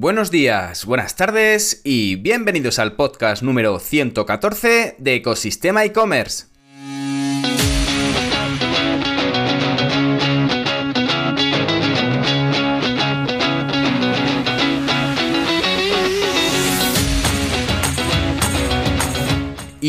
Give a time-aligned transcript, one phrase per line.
[0.00, 6.46] Buenos días, buenas tardes y bienvenidos al podcast número 114 de Ecosistema e-commerce.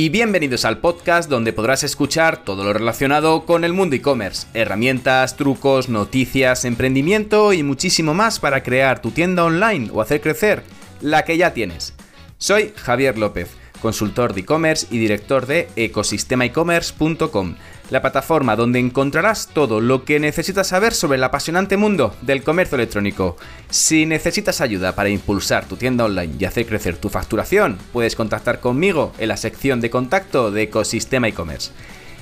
[0.01, 5.37] Y bienvenidos al podcast donde podrás escuchar todo lo relacionado con el mundo e-commerce, herramientas,
[5.37, 10.63] trucos, noticias, emprendimiento y muchísimo más para crear tu tienda online o hacer crecer
[11.01, 11.93] la que ya tienes.
[12.39, 17.57] Soy Javier López, consultor de e-commerce y director de ecosistemaecommerce.com
[17.91, 22.77] la plataforma donde encontrarás todo lo que necesitas saber sobre el apasionante mundo del comercio
[22.77, 23.35] electrónico.
[23.69, 28.61] Si necesitas ayuda para impulsar tu tienda online y hacer crecer tu facturación, puedes contactar
[28.61, 31.71] conmigo en la sección de contacto de Ecosistema e-commerce.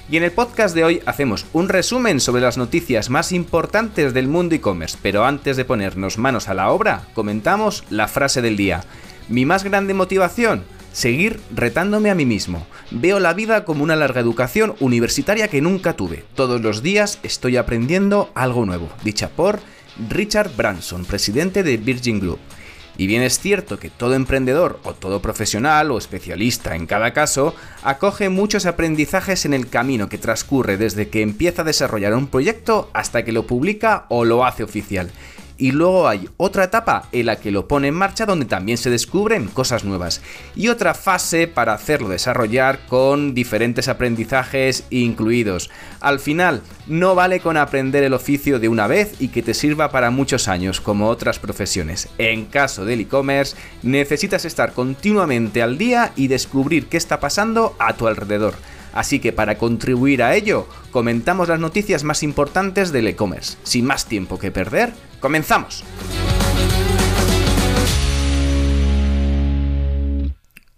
[0.10, 4.28] Y en el podcast de hoy hacemos un resumen sobre las noticias más importantes del
[4.28, 8.84] mundo e-commerce, pero antes de ponernos manos a la obra, comentamos la frase del día.
[9.28, 12.66] Mi más grande motivación seguir retándome a mí mismo.
[12.92, 16.26] Veo la vida como una larga educación universitaria que nunca tuve.
[16.36, 18.90] Todos los días estoy aprendiendo algo nuevo.
[19.04, 19.60] Dicha por
[20.10, 22.40] Richard Branson, presidente de Virgin Group.
[22.98, 27.56] Y bien es cierto que todo emprendedor o todo profesional o especialista en cada caso
[27.82, 32.90] acoge muchos aprendizajes en el camino que transcurre desde que empieza a desarrollar un proyecto
[32.94, 35.12] hasta que lo publica o lo hace oficial
[35.60, 38.90] y luego hay otra etapa en la que lo pone en marcha donde también se
[38.90, 40.22] descubren cosas nuevas
[40.56, 45.70] y otra fase para hacerlo desarrollar con diferentes aprendizajes incluidos.
[46.00, 49.92] Al final, no vale con aprender el oficio de una vez y que te sirva
[49.92, 52.08] para muchos años como otras profesiones.
[52.18, 57.94] En caso del e-commerce, necesitas estar continuamente al día y descubrir qué está pasando a
[57.94, 58.56] tu alrededor.
[58.94, 63.58] Así que para contribuir a ello, comentamos las noticias más importantes del e-commerce.
[63.64, 65.84] Sin más tiempo que perder, comenzamos.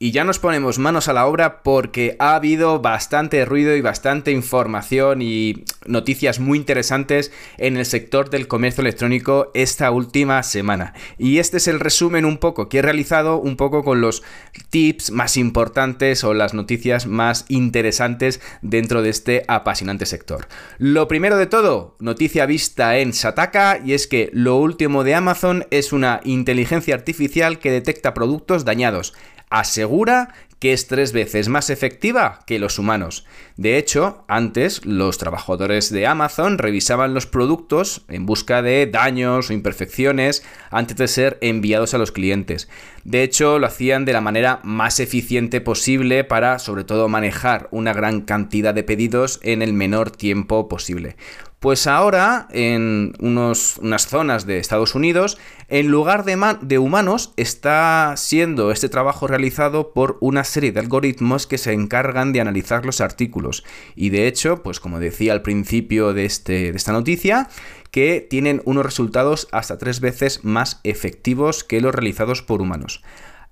[0.04, 4.32] Y ya nos ponemos manos a la obra porque ha habido bastante ruido y bastante
[4.32, 10.96] información y noticias muy interesantes en el sector del comercio electrónico esta última semana.
[11.20, 14.24] Y este es el resumen un poco que he realizado un poco con los
[14.72, 20.48] tips más importantes o las noticias más interesantes dentro de este apasionante sector.
[20.80, 25.68] Lo primero de todo, noticia vista en Sataka y es que lo último de Amazon
[25.70, 29.14] es una inteligencia artificial que detecta productos dañados
[29.52, 33.26] asegura que es tres veces más efectiva que los humanos.
[33.58, 39.54] De hecho, antes los trabajadores de Amazon revisaban los productos en busca de daños o
[39.54, 42.70] imperfecciones antes de ser enviados a los clientes.
[43.04, 47.92] De hecho, lo hacían de la manera más eficiente posible para, sobre todo, manejar una
[47.92, 51.16] gran cantidad de pedidos en el menor tiempo posible.
[51.62, 58.72] Pues ahora, en unas zonas de Estados Unidos, en lugar de, de, humanos, está siendo
[58.72, 63.64] este trabajo realizado por una serie de algoritmos que se encargan de analizar los artículos.
[63.96, 67.48] Y de hecho, pues como decía al principio de, este, de esta noticia,
[67.92, 73.04] que tienen unos resultados hasta tres veces más efectivos que los realizados por humanos.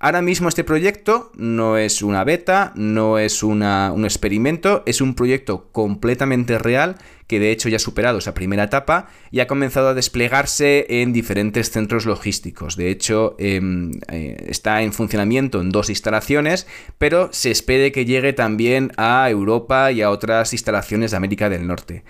[0.02, 3.62] Ahora mismo este proyecto no es una beta, no es un
[4.06, 6.96] experimento, es un proyecto completamente real
[7.28, 11.12] que de hecho ya ha superado esa primera etapa y ha comenzado a desplegarse en
[11.12, 12.78] diferentes centros logísticos.
[12.78, 16.66] De hecho, em, eh, está en funcionamiento en dos instalaciones,
[16.98, 21.68] pero se espere que llegue también a Europa y a otras instalaciones de América del
[21.68, 22.04] Norte.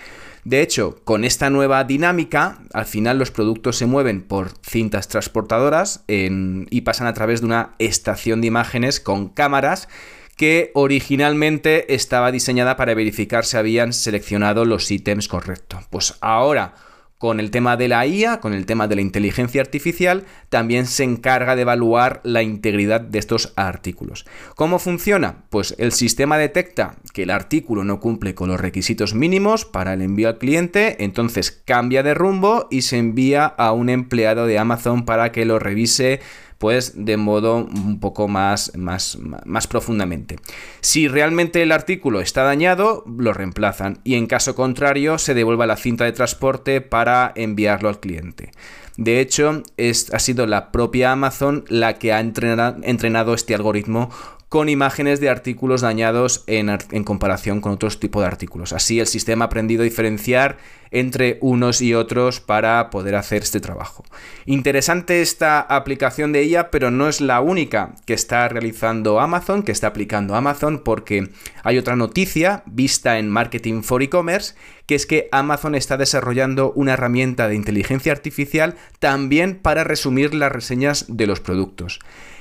[0.44, 6.04] De hecho, con esta nueva dinámica, al final los productos se mueven por cintas transportadoras
[6.08, 9.90] y pasan a través de una estación de imágenes con cámaras
[10.38, 15.84] que originalmente estaba diseñada para verificar si habían seleccionado los ítems correctos.
[15.90, 16.76] Pues ahora
[17.20, 21.04] con el tema de la IA, con el tema de la inteligencia artificial, también se
[21.04, 24.26] encarga de evaluar la integridad de estos artículos.
[24.56, 25.44] ¿Cómo funciona?
[25.50, 30.02] Pues el sistema detecta que el artículo no cumple con los requisitos mínimos para el
[30.02, 35.04] envío al cliente, entonces cambia de rumbo y se envía a un empleado de Amazon
[35.04, 36.22] para que lo revise
[36.60, 40.36] pues de modo un poco más, más, más profundamente.
[40.82, 45.78] Si realmente el artículo está dañado, lo reemplazan y en caso contrario se devuelve la
[45.78, 48.52] cinta de transporte para enviarlo al cliente.
[48.98, 54.10] De hecho, es, ha sido la propia Amazon la que ha entrenado este algoritmo
[54.50, 58.74] con imágenes de artículos dañados en, comparación con otros tipos de artículos.
[58.74, 60.58] Así el sistema ha aprendido a diferenciar
[60.92, 64.04] entre unos y otros para poder hacer este trabajo.
[64.48, 69.72] Interesante esta aplicación de ella, pero no es la única que está realizando Amazon, que
[69.72, 71.30] está aplicando Amazon, porque
[71.64, 74.56] hay otra noticia vista en Marketing for E-Commerce
[74.88, 80.52] que es que Amazon está desarrollando una herramienta de inteligencia artificial también para resumir las
[80.52, 82.00] reseñas de los productos.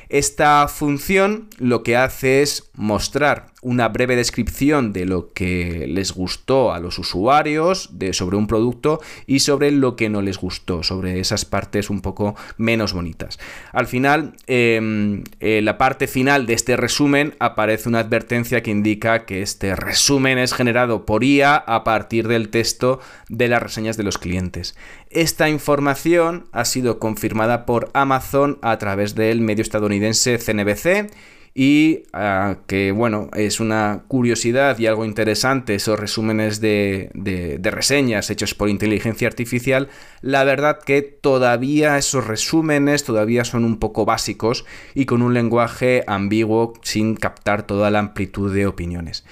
[0.08, 6.72] Esta función lo que hace es mostrar una breve descripción de lo que les gustó
[6.72, 11.44] a los usuarios sobre un producto y sobre lo que no les gustó, sobre esas
[11.44, 13.38] partes un poco menos bonitas.
[13.72, 19.26] Al final, em, en la parte final de este resumen aparece una advertencia que indica
[19.26, 24.04] que este resumen es generado por IA a partir del texto de las reseñas de
[24.04, 24.76] los clientes.
[25.10, 31.10] Esta información ha sido confirmada por Amazon a través del medio estadounidense CNBC
[31.55, 38.31] y ah, que bueno, es una curiosidad y algo interesante esos resúmenes de, de, reseñas
[38.31, 39.88] hechos por inteligencia artificial,
[40.20, 46.04] la verdad que todavía esos resúmenes todavía son un poco básicos y con un lenguaje
[46.06, 49.25] ambiguo sin captar toda la amplitud de opiniones.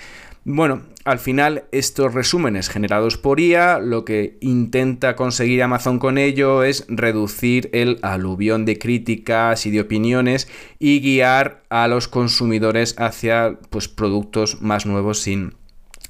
[0.48, 6.62] Bueno, al final estos resúmenes generados por IA lo que intenta conseguir Amazon con ello
[6.62, 10.46] es reducir el aluvión de críticas y de opiniones
[10.78, 15.56] y guiar a los consumidores hacia pues, productos más nuevos sin,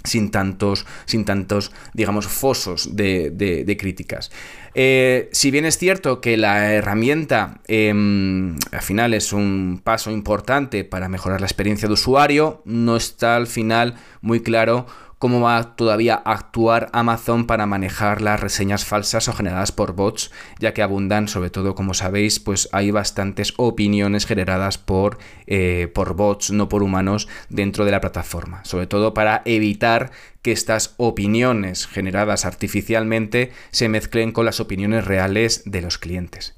[0.07, 4.31] sin tantos, sin tantos, digamos, fosos de críticas.
[4.79, 10.85] Eh, si bien es cierto que la herramienta em, al final es un paso importante
[10.85, 14.85] para mejorar la experiencia de usuario, no está al final muy claro
[15.19, 20.31] cómo va todavía a actuar Amazon para manejar las reseñas falsas o generadas por bots,
[20.59, 26.15] ya que abundan, sobre todo como sabéis, pues hay bastantes opiniones generadas por, eh, por
[26.15, 30.11] bots, no por humanos, dentro de la plataforma, sobre todo para evitar
[30.43, 36.55] que estas opiniones generadas artificialmente se mezclen con las opiniones reales de los clientes.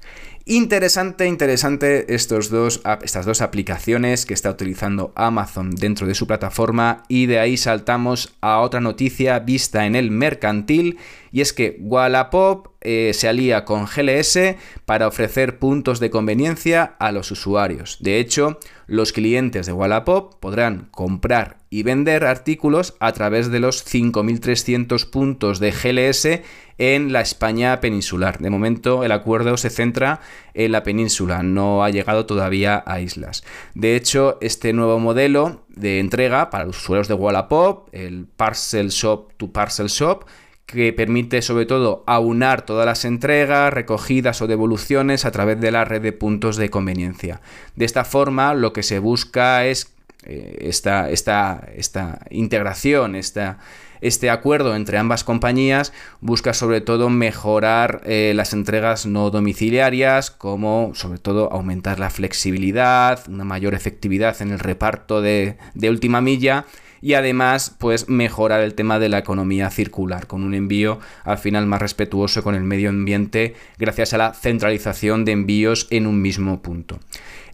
[0.51, 7.03] Interesante, interesante estos dos, estas dos aplicaciones que está utilizando Amazon dentro de su plataforma
[7.07, 10.97] y de ahí saltamos a otra noticia vista en el mercantil
[11.31, 14.55] y es que Wallapop eh, se alía con GLS
[14.85, 17.97] para ofrecer puntos de conveniencia a los usuarios.
[17.99, 18.57] De hecho,
[18.87, 25.59] los clientes de Wallapop podrán comprar y vender artículos a través de los 5.300 puntos
[25.59, 26.41] de GLS
[26.79, 28.39] en la España peninsular.
[28.39, 30.21] De momento el acuerdo se centra
[30.55, 33.43] en la península, no ha llegado todavía a islas.
[33.75, 39.33] De hecho, este nuevo modelo de entrega para los usuarios de Wallapop, el Parcel Shop
[39.37, 40.25] to Parcel Shop,
[40.65, 45.83] que permite sobre todo aunar todas las entregas, recogidas o devoluciones a través de la
[45.83, 47.41] red de puntos de conveniencia.
[47.75, 49.95] De esta forma, lo que se busca es
[50.25, 53.57] eh, esta, esta, esta, integración, esta,
[54.01, 60.91] este acuerdo entre ambas compañías busca sobre todo mejorar eh, las entregas no domiciliarias, como
[60.93, 66.65] sobre todo aumentar la flexibilidad, una mayor efectividad en el reparto de, de última milla
[67.01, 71.65] y además pues mejorar el tema de la economía circular con un envío al final
[71.65, 76.61] más respetuoso con el medio ambiente gracias a la centralización de envíos en un mismo
[76.61, 76.99] punto.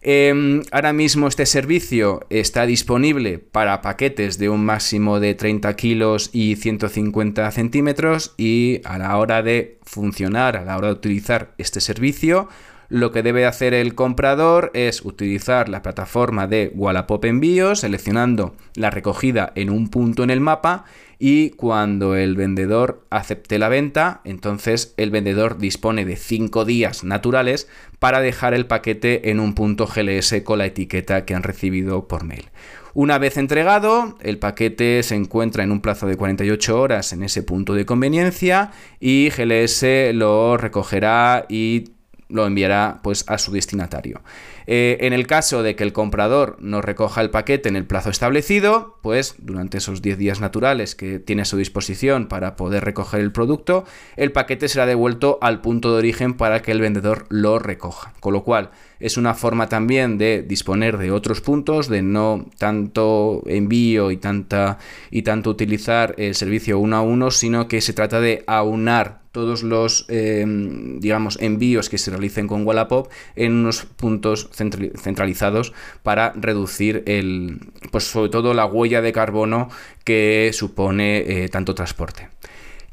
[0.07, 6.29] Em, ahora mismo este servicio está disponible para paquetes de un máximo de 30 kilos
[6.31, 11.81] y 150 centímetros y a la hora de funcionar, a la hora de utilizar este
[11.81, 12.47] servicio,
[12.89, 18.89] lo que debe hacer el comprador es utilizar la plataforma de Wallapop Envíos, seleccionando la
[18.89, 20.85] recogida en un punto en el mapa
[21.17, 27.69] y cuando el vendedor acepte la venta, entonces el vendedor dispone de 5 días naturales
[27.99, 32.25] para dejar el paquete en un punto GLS con la etiqueta que han recibido por
[32.25, 32.49] mail.
[32.93, 37.43] Una vez entregado, el paquete se encuentra en un plazo de 48 horas en ese
[37.43, 41.94] punto de conveniencia y GLS lo recogerá y
[42.29, 44.21] lo enviará pues a su destinatario.
[44.67, 48.09] Eh, en el caso de que el comprador no recoja el paquete en el plazo
[48.09, 53.19] establecido, pues durante esos 10 días naturales que tiene a su disposición para poder recoger
[53.19, 57.59] el producto, el paquete será devuelto al punto de origen para que el vendedor lo
[57.59, 58.13] recoja.
[58.19, 63.43] Con lo cual, es una forma también de disponer de otros puntos, de no tanto
[63.45, 64.79] envío y, tanta,
[65.11, 69.63] y tanto utilizar el servicio uno a uno, sino que se trata de aunar todos
[69.63, 75.73] los, em, digamos, envíos que se realicen con Wallapop en unos puntos centralizados
[76.03, 77.59] para reducir el,
[77.91, 79.67] pues sobre todo la huella de carbono
[80.05, 82.29] que supone eh, tanto transporte.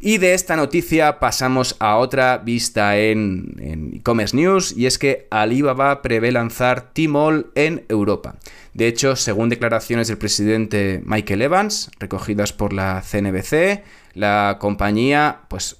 [0.00, 6.02] Y de esta noticia pasamos a otra vista en e-commerce news y es que Alibaba
[6.02, 8.34] prevé lanzar Tmall en Europa.
[8.74, 13.84] De hecho, según declaraciones del presidente Michael Evans, recogidas por la CNBC,
[14.14, 15.78] La compañía pues,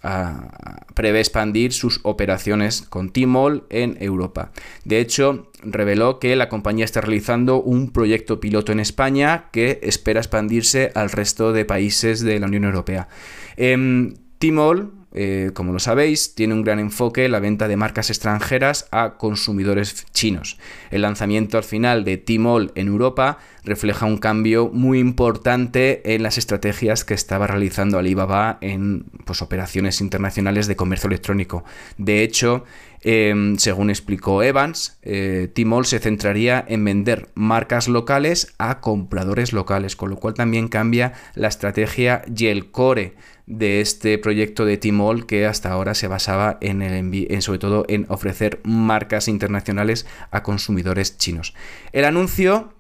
[0.95, 4.53] prevé expandir sus operaciones con Tmall en Europa.
[4.85, 10.21] De hecho, reveló que la compañía está realizando un proyecto piloto en España que espera
[10.21, 13.09] expandirse al resto de países de la Unión Europea.
[13.57, 18.09] Eh, Tmall eh, como lo sabéis, tiene un gran enfoque en la venta de marcas
[18.09, 20.59] extranjeras a consumidores chinos.
[20.91, 26.39] El lanzamiento al final de Tmall en Europa refleja un cambio muy importante en las
[26.39, 31.65] estrategias que estaba realizando Alibaba en pues, operaciones internacionales de comercio electrónico.
[31.99, 32.65] De hecho,
[33.03, 39.95] em, según explicó Evans, eh, Tmall se centraría en vender marcas locales a compradores locales,
[39.97, 43.15] con lo cual también cambia la estrategia y el core
[43.53, 47.85] de este proyecto de Tmall que hasta ahora se basaba en, el en sobre todo
[47.89, 51.55] en ofrecer marcas internacionales a consumidores chinos.
[51.93, 52.73] El anuncio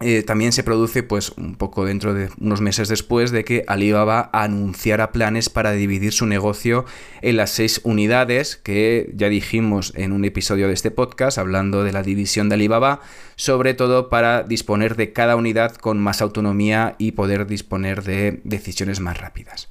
[0.00, 4.28] eh, también se produce pues un poco dentro de unos meses después de que Alibaba
[4.32, 6.84] anunciara planes para dividir su negocio
[7.22, 11.92] en las seis unidades que ya dijimos en un episodio de este podcast hablando de
[11.92, 13.02] la división de Alibaba,
[13.36, 18.98] sobre todo para disponer de cada unidad con más autonomía y poder disponer de decisiones
[18.98, 19.68] más rápidas.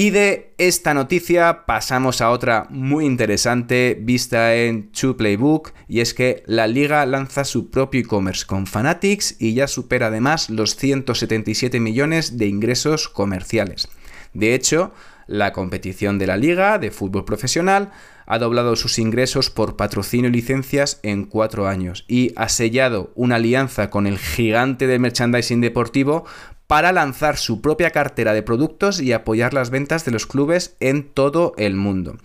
[0.00, 6.14] Y de esta noticia pasamos a otra muy interesante vista en Two Playbook y es
[6.14, 11.80] que la liga lanza su propio e-commerce con Fanatics y ya supera además los 177
[11.80, 13.88] millones de ingresos comerciales.
[14.34, 14.92] De hecho,
[15.26, 17.90] la competición de la liga de fútbol profesional
[18.24, 23.34] ha doblado sus ingresos por patrocinio y licencias en cuatro años y ha sellado una
[23.36, 26.24] alianza con el gigante de merchandising deportivo
[26.68, 31.02] para lanzar su propia cartera de productos y apoyar las ventas de los clubes en
[31.02, 32.18] todo el mundo.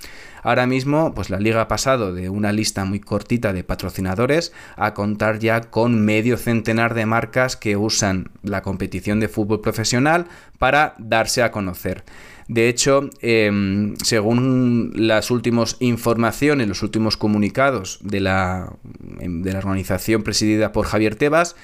[0.44, 4.94] Ahora mismo, pues la liga ha pasado de una lista muy cortita de patrocinadores a
[4.94, 10.26] contar ya con medio centenar de marcas que usan la competición de fútbol profesional
[10.60, 12.04] para darse a conocer.
[12.50, 20.24] De hecho, em, según las últimas informaciones, los últimos comunicados de la, de la organización
[20.24, 21.56] presidida por Javier Tebas,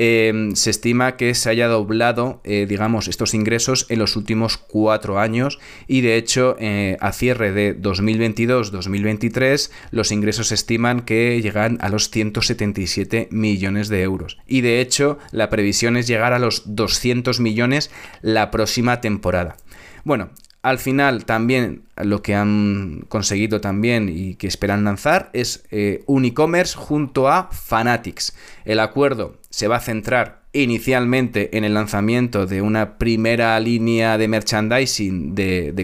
[0.00, 5.18] Em, se estima que se haya doblado, eh, digamos, estos ingresos en los últimos cuatro
[5.18, 11.78] años y de hecho eh, a cierre de 2022-2023 los ingresos se estiman que llegan
[11.80, 16.76] a los 177 millones de euros y de hecho la previsión es llegar a los
[16.76, 17.90] 200 millones
[18.22, 19.56] la próxima temporada.
[20.04, 20.30] Bueno,
[20.62, 26.24] al final también lo que han conseguido también y que esperan lanzar es eh, un
[26.24, 28.36] e-commerce junto a Fanatics.
[28.64, 34.28] El acuerdo se va a centrar inicialmente en el lanzamiento de una primera línea de
[34.28, 35.74] merchandising de,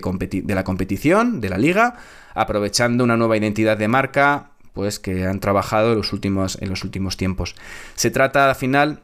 [0.49, 1.95] la competición, de la liga,
[2.35, 6.83] aprovechando una nueva identidad de marca pues que han trabajado en los últimos, en los
[6.83, 7.55] últimos tiempos.
[7.95, 9.04] Se trata al final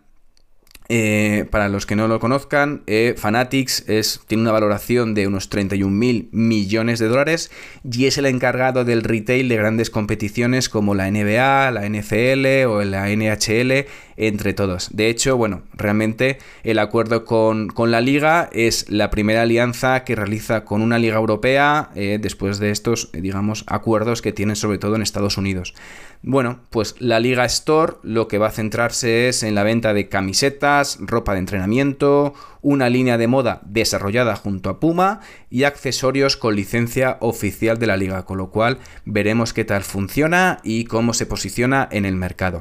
[0.92, 3.85] eh, para los que no lo conozcan, eh, Fanatics
[4.26, 7.52] tiene una valoración de unos 31 mil millones de dólares
[7.88, 12.82] y es el encargado del retail de grandes competiciones como la NBA, la NFL o
[12.82, 13.87] la NHL,
[14.21, 14.91] entre todos.
[14.93, 20.65] De hecho, bueno, realmente el acuerdo con, la liga es la primera alianza que realiza
[20.65, 25.03] con una liga europea eh, después de estos, digamos, acuerdos que tienen sobre todo en
[25.03, 25.75] Estados Unidos.
[26.23, 30.11] Bueno, pues la Liga Store lo que va a centrarse es en la venta de
[30.11, 36.57] camisetas, ropa de entrenamiento, una línea de moda desarrollada junto a Puma y accesorios con
[36.57, 41.25] licencia oficial de la liga, con lo cual veremos qué tal funciona y cómo se
[41.25, 42.61] posiciona en el mercado.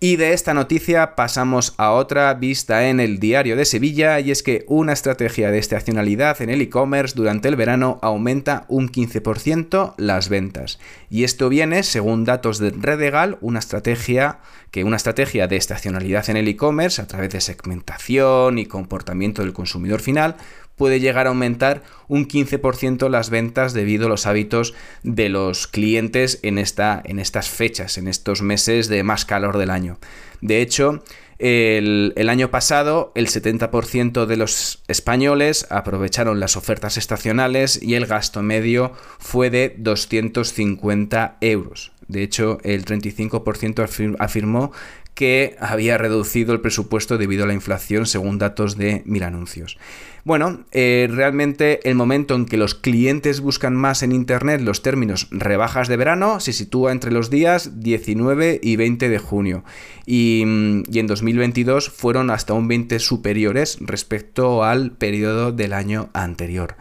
[0.00, 4.42] Y de esta noticia pasamos a otra vista en el diario de Sevilla y es
[4.42, 10.28] que una estrategia de estacionalidad en el e-commerce durante el verano aumenta un 15% las
[10.28, 10.78] ventas.
[11.08, 16.36] Y esto viene, según datos de Redegal, una estrategia que una estrategia de estacionalidad en
[16.36, 20.36] el e-commerce a través de segmentación y comportamiento del consumidor final
[20.76, 26.40] puede llegar a aumentar un 15% las ventas debido a los hábitos de los clientes
[26.42, 29.98] en, esta, en estas fechas, en estos meses de más calor del año.
[30.40, 31.02] De hecho,
[31.38, 38.06] el, el, año pasado el 70% de los españoles aprovecharon las ofertas estacionales y el
[38.06, 41.92] gasto medio fue de 250 euros.
[42.08, 44.72] De hecho, el 35% afirmó
[45.14, 49.78] que había reducido el presupuesto debido a la inflación según datos de Mil Anuncios.
[50.24, 55.28] Bueno, eh, realmente el momento en que los clientes buscan más en Internet los términos
[55.30, 59.64] rebajas de verano se sitúa entre los días 19 y 20 de junio
[60.06, 60.44] y,
[60.90, 66.76] y en 2022 fueron hasta un 20 superiores respecto al periodo del año anterior.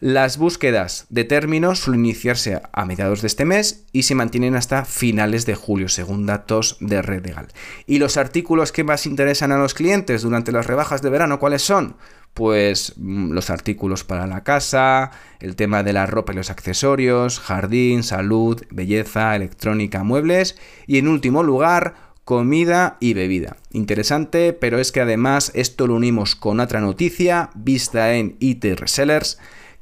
[0.00, 4.84] Las búsquedas de términos suelen iniciarse a mediados de este mes y se mantienen hasta
[4.84, 7.48] finales de julio, según datos de Red Legal.
[7.84, 11.62] ¿Y los artículos que más interesan a los clientes durante las rebajas de verano cuáles
[11.62, 11.96] son?
[12.38, 17.40] pues mm, los artículos para la casa, el tema de la ropa y los accesorios,
[17.40, 23.56] jardín, salud, belleza, electrónica, muebles y en último lugar, comida y bebida.
[23.72, 29.38] Interesante, pero es que además esto lo unimos con otra noticia vista en IT Resellers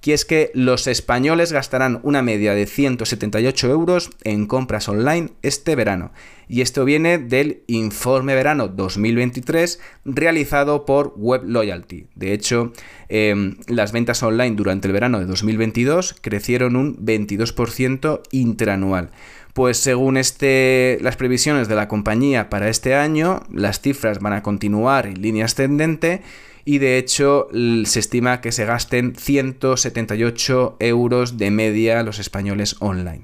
[0.06, 5.74] y es que los españoles gastarán una media de 178 euros en compras online este
[5.74, 6.12] verano.
[6.48, 12.06] Y esto viene del informe verano 2023 realizado por Web Loyalty.
[12.14, 12.72] De hecho,
[13.08, 19.10] em, las ventas online durante el verano de 2022 crecieron un 22% interanual.
[19.54, 24.42] Pues según este, las previsiones de la compañía para este año, las cifras van a
[24.44, 26.22] continuar en línea ascendente
[26.66, 27.48] y de hecho
[27.84, 33.22] se estima que se gasten 178 euros de media los españoles online.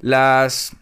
[0.00, 0.74] Las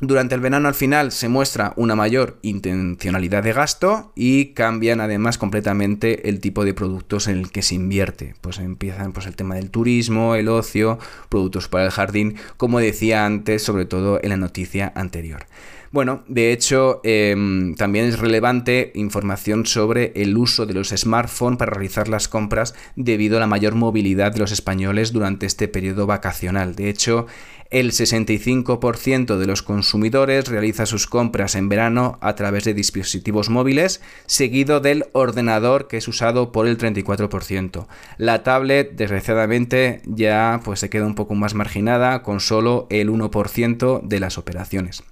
[0.00, 5.38] durante el verano al final se muestra una mayor intencionalidad de gasto y cambian además
[5.38, 8.36] completamente el tipo de productos en el que se invierte.
[8.40, 13.26] Pues empiezan pues, el tema del turismo, el ocio, productos para el jardín, como decía
[13.26, 15.46] antes, sobre todo en la noticia anterior.
[15.90, 21.72] Bueno, de hecho, em, también es relevante información sobre el uso de los smartphones para
[21.72, 26.74] realizar las compras debido a la mayor movilidad de los españoles durante este periodo vacacional.
[26.74, 27.26] De hecho,
[27.70, 34.02] el 65% de los consumidores realiza sus compras en verano a través de dispositivos móviles,
[34.26, 37.86] seguido del ordenador que es usado por el 34%.
[38.18, 44.02] La tablet, desgraciadamente, ya pues se queda un poco más marginada con solo el 1%
[44.02, 45.02] de las operaciones.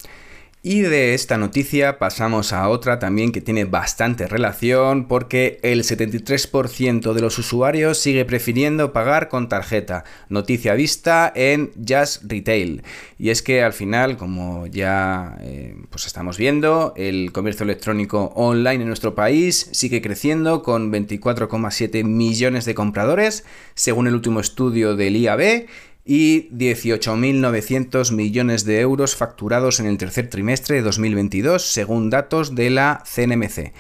[0.69, 7.13] Y de esta noticia pasamos a otra también que tiene bastante relación porque el 73%
[7.13, 10.03] de los usuarios sigue prefiriendo pagar con tarjeta.
[10.29, 12.83] Noticia vista en Just Retail.
[13.17, 18.83] Y es que al final, como ya eh, pues estamos viendo, el comercio electrónico online
[18.83, 23.45] en nuestro país sigue creciendo con 24,7 millones de compradores,
[23.77, 25.67] según el último estudio del IAB
[26.07, 32.71] y 18.900 millones de euros facturados en el tercer trimestre de 2022, según datos de
[32.71, 33.73] la CNMC.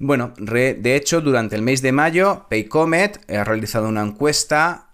[0.00, 4.87] Bueno, de hecho, durante el mes de mayo, Paycomet ha realizado una encuesta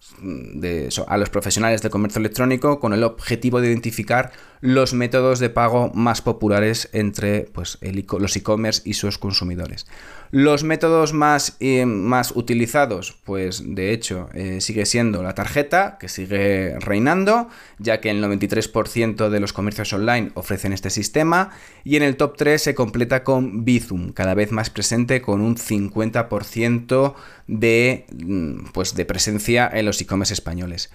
[1.06, 5.90] a los profesionales de comercio electrónico con el objetivo de identificar los métodos de pago
[5.94, 7.78] más populares entre pues,
[8.18, 9.87] los e-commerce y sus consumidores.
[10.30, 16.08] Los métodos más, eh, más utilizados, pues de hecho eh, sigue siendo la tarjeta, que
[16.08, 21.50] sigue reinando, ya que el 93% de los comercios online ofrecen este sistema,
[21.84, 25.56] y en el top 3 se completa con Bizum, cada vez más presente con un
[25.56, 27.14] 50%
[27.47, 30.91] de, mm, pues, de presencia en los e-commerce españoles.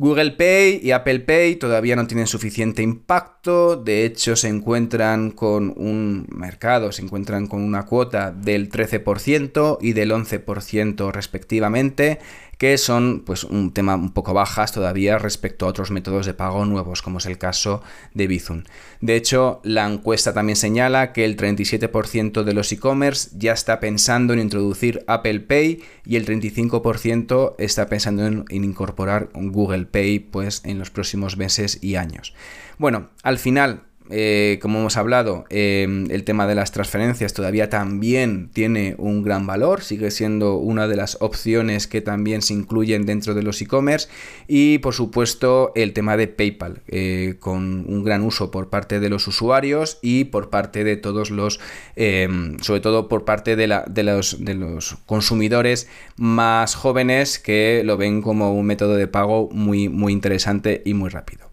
[0.00, 5.74] Google Pay y Apple Pay todavía no tienen suficiente impacto, de hecho se encuentran con
[5.76, 12.18] un mercado, se encuentran con una cuota del 13% y del 11% respectivamente,
[12.60, 16.66] que son pues un tema un poco bajas todavía respecto a otros métodos de pago
[16.66, 17.82] nuevos, como es el caso
[18.12, 18.64] de Bizum.
[19.00, 24.34] De hecho, la encuesta también señala que el 37% de los e-commerce ya está pensando
[24.34, 30.78] en introducir Apple Pay y el 35% está pensando en, incorporar Google Pay pues en
[30.78, 32.34] los próximos meses y años.
[32.78, 38.50] Bueno, al final eh, como hemos hablado, em, el tema de las transferencias todavía también
[38.52, 43.34] tiene un gran valor, sigue siendo una de las opciones que también se incluyen dentro
[43.34, 44.08] de los e-commerce
[44.48, 49.08] y por supuesto el tema de PayPal, eh, con un gran uso por parte de
[49.08, 51.60] los usuarios y por parte de todos los,
[51.96, 58.22] em, sobre todo por parte de, los, de los consumidores más jóvenes que lo ven
[58.22, 61.49] como un método de pago muy, muy interesante y muy rápido.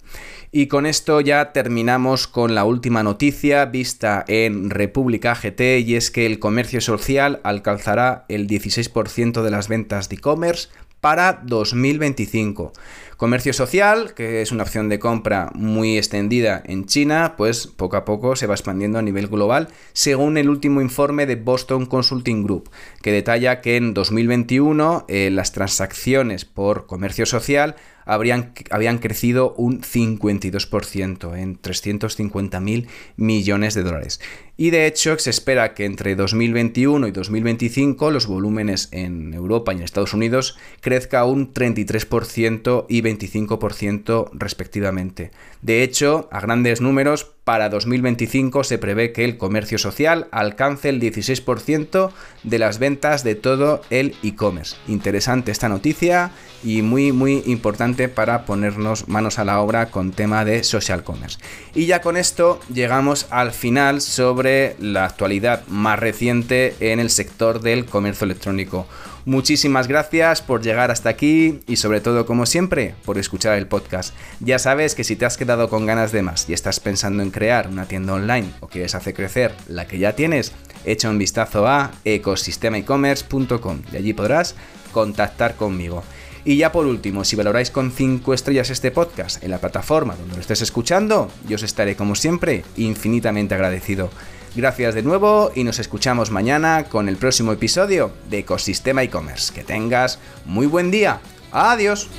[0.52, 6.10] Y con esto ya terminamos con la última noticia vista en República GT y es
[6.10, 10.70] que el comercio social alcanzará el 16% de las ventas de e-commerce
[11.02, 12.74] para 2025.
[13.18, 18.06] Comercio social, que es una opción de compra muy extendida en China, pues poco a
[18.06, 22.70] poco se va expandiendo a nivel global, según el último informe de Boston Consulting Group,
[23.02, 27.76] que detalla que en 2021 eh, las transacciones por comercio social
[28.08, 34.20] habrían, habían crecido un 52% en 350.000 millones de dólares.
[34.56, 39.78] Y de hecho se espera que entre 2021 y 2025 los volúmenes en Europa y
[39.78, 45.32] en Estados Unidos crezca un 33% y 25% respectivamente.
[45.62, 51.00] De hecho, a grandes números, para 2025 se prevé que el comercio social alcance el
[51.00, 52.12] 16%
[52.44, 54.76] de las ventas de todo el e-commerce.
[54.90, 56.32] Interesante esta noticia
[56.62, 61.40] y muy muy importante para ponernos manos a la obra con tema de social commerce.
[61.74, 67.62] Y ya con esto llegamos al final sobre la actualidad más reciente en el sector
[67.62, 68.88] del comercio electrónico.
[69.28, 74.16] Muchísimas gracias por llegar hasta aquí y sobre todo, como siempre, por escuchar el podcast.
[74.40, 77.32] Ya sabes que si te has quedado con ganas de más y estás pensando en
[77.32, 80.54] crear una tienda online o quieres hacer crecer la que ya tienes,
[80.86, 84.56] echa un vistazo a ecosistemaecommerce.com y allí podrás
[84.94, 86.06] contactar conmigo.
[86.46, 90.36] Y ya por último, si valoráis con 5 estrellas este podcast en la plataforma donde
[90.36, 94.10] lo estés escuchando, yo os estaré como siempre infinitamente agradecido.
[94.58, 99.54] Gracias de nuevo y nos escuchamos mañana con el próximo episodio de Ecosistema e-commerce.
[99.54, 101.20] Que tengas muy buen día.
[101.52, 102.10] Adiós.